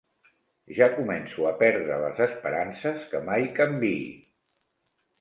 [0.77, 4.05] Ja començo a perdre les esperances que mai canviï.